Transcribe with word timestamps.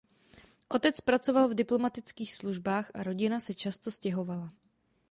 Otec 0.67 0.97
pracoval 1.01 1.47
v 1.53 1.61
diplomatických 1.61 2.33
službách 2.35 2.91
a 2.97 3.03
rodina 3.05 3.39
se 3.39 3.53
často 3.53 3.91
stěhovala. 3.91 4.51